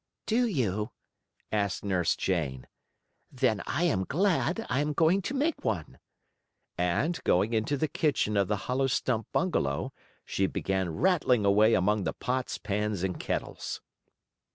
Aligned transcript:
"Do 0.25 0.47
you?" 0.47 0.89
asked 1.51 1.85
Nurse 1.85 2.15
Jane. 2.15 2.65
"Then 3.31 3.61
I 3.67 3.83
am 3.83 4.03
glad 4.05 4.65
I 4.67 4.79
am 4.79 4.93
going 4.93 5.21
to 5.21 5.35
make 5.35 5.63
one," 5.63 5.99
and, 6.75 7.23
going 7.23 7.53
into 7.53 7.77
the 7.77 7.87
kitchen 7.87 8.35
of 8.35 8.47
the 8.47 8.55
hollow 8.65 8.87
stump 8.87 9.27
bungalow, 9.31 9.93
she 10.25 10.47
began 10.47 10.95
rattling 10.95 11.45
away 11.45 11.75
among 11.75 12.05
the 12.05 12.13
pots, 12.13 12.57
pans 12.57 13.03
and 13.03 13.19
kettles. 13.19 13.79